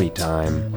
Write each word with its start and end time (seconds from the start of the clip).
story 0.00 0.10
time. 0.10 0.72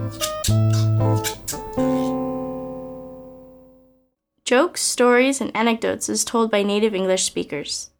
Jokes, 4.45 4.81
stories, 4.81 5.39
and 5.39 5.55
anecdotes 5.55 6.09
as 6.09 6.25
told 6.25 6.51
by 6.51 6.63
native 6.63 6.93
English 6.93 7.23
speakers. 7.23 7.91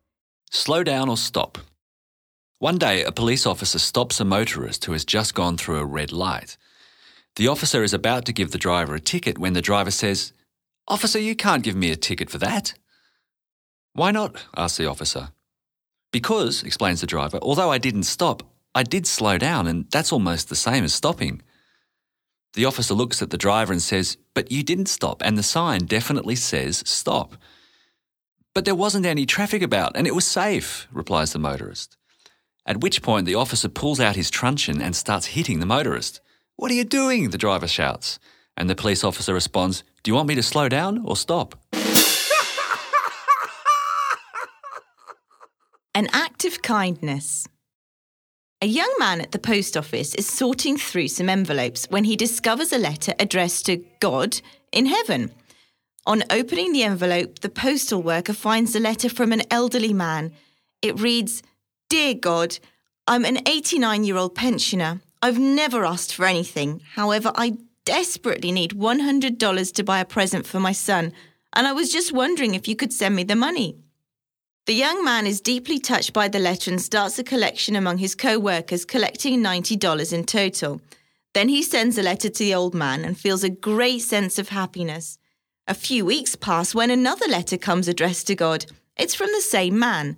Slow 0.51 0.83
down 0.83 1.09
or 1.09 1.17
stop. 1.17 1.57
One 2.59 2.77
day, 2.77 3.03
a 3.03 3.11
police 3.11 3.45
officer 3.45 3.79
stops 3.79 4.19
a 4.19 4.25
motorist 4.25 4.85
who 4.85 4.91
has 4.91 5.05
just 5.05 5.33
gone 5.33 5.57
through 5.57 5.77
a 5.77 5.85
red 5.85 6.11
light. 6.11 6.57
The 7.35 7.47
officer 7.47 7.83
is 7.83 7.93
about 7.93 8.25
to 8.25 8.33
give 8.33 8.51
the 8.51 8.57
driver 8.57 8.95
a 8.95 8.99
ticket 8.99 9.37
when 9.37 9.53
the 9.53 9.61
driver 9.61 9.91
says, 9.91 10.33
Officer, 10.87 11.19
you 11.19 11.35
can't 11.35 11.63
give 11.63 11.75
me 11.75 11.91
a 11.91 11.95
ticket 11.95 12.29
for 12.29 12.37
that. 12.39 12.73
Why 13.93 14.11
not? 14.11 14.43
asks 14.55 14.77
the 14.77 14.89
officer. 14.89 15.29
Because, 16.11 16.63
explains 16.63 17.01
the 17.01 17.07
driver, 17.07 17.39
although 17.41 17.71
I 17.71 17.77
didn't 17.79 18.03
stop, 18.03 18.43
I 18.75 18.83
did 18.83 19.05
slow 19.05 19.37
down, 19.37 19.67
and 19.67 19.89
that's 19.91 20.11
almost 20.11 20.49
the 20.49 20.55
same 20.55 20.83
as 20.83 20.93
stopping. 20.93 21.41
The 22.53 22.65
officer 22.65 22.93
looks 22.93 23.21
at 23.21 23.29
the 23.29 23.37
driver 23.37 23.71
and 23.71 23.81
says, 23.81 24.17
But 24.33 24.51
you 24.51 24.63
didn't 24.63 24.87
stop, 24.87 25.21
and 25.23 25.37
the 25.37 25.43
sign 25.43 25.85
definitely 25.85 26.35
says 26.35 26.83
stop. 26.85 27.35
But 28.53 28.65
there 28.65 28.75
wasn't 28.75 29.05
any 29.05 29.25
traffic 29.25 29.61
about, 29.61 29.95
and 29.95 30.05
it 30.05 30.15
was 30.15 30.25
safe, 30.25 30.87
replies 30.91 31.33
the 31.33 31.39
motorist. 31.39 31.97
At 32.65 32.81
which 32.81 33.01
point 33.01 33.25
the 33.25 33.35
officer 33.35 33.67
pulls 33.69 33.99
out 33.99 34.15
his 34.15 34.29
truncheon 34.29 34.81
and 34.81 34.95
starts 34.95 35.27
hitting 35.27 35.59
the 35.59 35.65
motorist. 35.65 36.21
What 36.55 36.71
are 36.71 36.75
you 36.75 36.83
doing? 36.83 37.31
the 37.31 37.37
driver 37.37 37.67
shouts. 37.67 38.19
And 38.55 38.69
the 38.69 38.75
police 38.75 39.03
officer 39.03 39.33
responds, 39.33 39.83
Do 40.03 40.11
you 40.11 40.15
want 40.15 40.27
me 40.27 40.35
to 40.35 40.43
slow 40.43 40.69
down 40.69 41.01
or 41.03 41.17
stop? 41.17 41.55
An 45.95 46.07
act 46.13 46.45
of 46.45 46.61
kindness. 46.61 47.47
A 48.63 48.65
young 48.65 48.95
man 48.97 49.19
at 49.19 49.33
the 49.33 49.39
post 49.39 49.75
office 49.75 50.15
is 50.15 50.25
sorting 50.25 50.77
through 50.77 51.09
some 51.09 51.27
envelopes 51.27 51.85
when 51.89 52.05
he 52.05 52.15
discovers 52.15 52.71
a 52.71 52.77
letter 52.77 53.13
addressed 53.19 53.65
to 53.65 53.83
God 53.99 54.39
in 54.71 54.85
heaven. 54.85 55.33
On 56.05 56.23
opening 56.29 56.71
the 56.71 56.83
envelope, 56.83 57.39
the 57.39 57.49
postal 57.49 58.01
worker 58.01 58.31
finds 58.31 58.73
a 58.73 58.79
letter 58.79 59.09
from 59.09 59.33
an 59.33 59.41
elderly 59.51 59.91
man. 59.91 60.31
It 60.81 60.97
reads, 60.97 61.43
Dear 61.89 62.13
God, 62.13 62.57
I'm 63.05 63.25
an 63.25 63.45
89 63.45 64.05
year 64.05 64.15
old 64.15 64.33
pensioner. 64.33 65.01
I've 65.21 65.39
never 65.39 65.83
asked 65.83 66.15
for 66.15 66.25
anything. 66.25 66.79
However, 66.93 67.33
I 67.35 67.57
desperately 67.83 68.53
need 68.53 68.71
$100 68.71 69.73
to 69.73 69.83
buy 69.83 69.99
a 69.99 70.05
present 70.05 70.45
for 70.45 70.61
my 70.61 70.71
son, 70.71 71.11
and 71.51 71.67
I 71.67 71.73
was 71.73 71.91
just 71.91 72.13
wondering 72.13 72.55
if 72.55 72.69
you 72.69 72.77
could 72.77 72.93
send 72.93 73.13
me 73.13 73.25
the 73.25 73.35
money. 73.35 73.82
The 74.65 74.73
young 74.73 75.03
man 75.03 75.27
is 75.27 75.41
deeply 75.41 75.77
touched 75.77 76.13
by 76.13 76.29
the 76.29 76.39
letter 76.39 76.71
and 76.71 76.81
starts 76.81 77.19
a 77.19 77.23
collection 77.23 77.75
among 77.75 77.97
his 77.97 78.15
co 78.15 78.39
workers, 78.39 78.85
collecting 78.85 79.43
$90 79.43 80.13
in 80.13 80.23
total. 80.23 80.79
Then 81.33 81.49
he 81.49 81.61
sends 81.61 81.97
a 81.97 82.01
letter 82.01 82.29
to 82.29 82.39
the 82.39 82.55
old 82.55 82.73
man 82.73 83.03
and 83.03 83.17
feels 83.17 83.43
a 83.43 83.49
great 83.49 84.03
sense 84.03 84.39
of 84.39 84.49
happiness. 84.49 85.17
A 85.67 85.73
few 85.73 86.05
weeks 86.05 86.37
pass 86.37 86.73
when 86.73 86.91
another 86.91 87.27
letter 87.27 87.57
comes 87.57 87.89
addressed 87.89 88.27
to 88.27 88.35
God. 88.35 88.65
It's 88.95 89.13
from 89.13 89.31
the 89.33 89.41
same 89.41 89.77
man. 89.77 90.15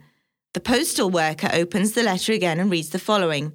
The 0.53 0.59
postal 0.59 1.09
worker 1.09 1.49
opens 1.51 1.93
the 1.93 2.03
letter 2.03 2.31
again 2.31 2.59
and 2.59 2.69
reads 2.69 2.89
the 2.89 2.99
following 2.99 3.51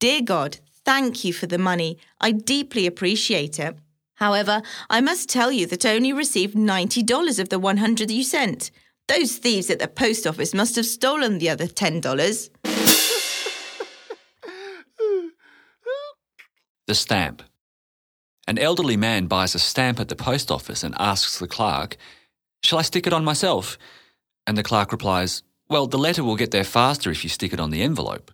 Dear 0.00 0.22
God, 0.22 0.58
thank 0.84 1.24
you 1.24 1.32
for 1.32 1.46
the 1.46 1.56
money. 1.56 1.98
I 2.20 2.32
deeply 2.32 2.88
appreciate 2.88 3.60
it. 3.60 3.76
However, 4.14 4.62
I 4.90 5.00
must 5.00 5.28
tell 5.28 5.52
you 5.52 5.66
that 5.66 5.86
I 5.86 5.94
only 5.94 6.12
received 6.12 6.56
$90 6.56 7.38
of 7.38 7.48
the 7.48 7.60
100 7.60 8.10
you 8.10 8.24
sent. 8.24 8.72
Those 9.08 9.36
thieves 9.36 9.70
at 9.70 9.78
the 9.78 9.88
post 9.88 10.26
office 10.26 10.52
must 10.52 10.76
have 10.76 10.86
stolen 10.86 11.38
the 11.38 11.48
other 11.48 11.66
$10. 11.66 12.50
The 16.86 16.94
stamp. 16.94 17.42
An 18.46 18.58
elderly 18.58 18.96
man 18.96 19.26
buys 19.26 19.56
a 19.56 19.58
stamp 19.58 19.98
at 19.98 20.08
the 20.08 20.14
post 20.14 20.52
office 20.52 20.84
and 20.84 20.94
asks 20.98 21.38
the 21.38 21.48
clerk, 21.48 21.96
Shall 22.62 22.78
I 22.78 22.82
stick 22.82 23.06
it 23.06 23.12
on 23.12 23.24
myself? 23.24 23.76
And 24.46 24.56
the 24.56 24.62
clerk 24.62 24.92
replies, 24.92 25.42
Well, 25.68 25.88
the 25.88 25.98
letter 25.98 26.22
will 26.22 26.36
get 26.36 26.52
there 26.52 26.62
faster 26.62 27.10
if 27.10 27.24
you 27.24 27.30
stick 27.30 27.52
it 27.52 27.58
on 27.58 27.70
the 27.70 27.82
envelope. 27.82 28.30